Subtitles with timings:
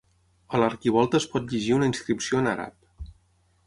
[0.57, 3.11] A l'arquivolta es pot llegir una inscripció en àrab.